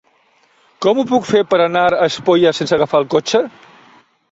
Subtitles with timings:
[0.85, 3.45] Com ho puc fer per anar a Espolla sense agafar el cotxe?